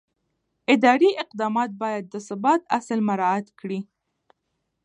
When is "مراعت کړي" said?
3.09-3.79